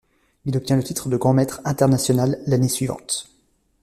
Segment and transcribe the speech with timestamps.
[0.45, 3.27] Il obtient le titre de grand maître international l'année suivante.